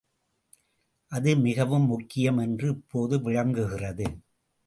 அது 1.11 1.35
மிகவும் 1.37 1.85
முக்கியம் 1.85 2.37
என்று 2.37 2.67
இப்போது 2.69 3.21
விளங்குகிறது. 3.21 4.07